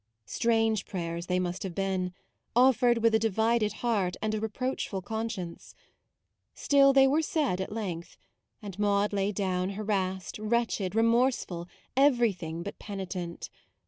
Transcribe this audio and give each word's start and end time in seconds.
Strange 0.25 0.87
prayers 0.87 1.27
they 1.27 1.39
must 1.39 1.61
have 1.61 1.75
been, 1.75 2.11
offered 2.55 3.03
with 3.03 3.13
a 3.13 3.19
divided 3.19 3.71
heart 3.85 4.17
and 4.19 4.33
a 4.33 4.39
reproachful 4.39 4.99
conscience. 4.99 5.75
Still 6.55 6.91
they 6.91 7.05
were 7.05 7.21
said 7.21 7.61
at 7.61 7.71
length; 7.71 8.17
and 8.63 8.79
Maude 8.79 9.13
lay 9.13 9.31
down 9.31 9.69
harassed, 9.77 10.39
wretched, 10.39 10.95
remorseful, 10.95 11.67
everything 11.95 12.63
but 12.63 12.79
penitent. 12.79 13.51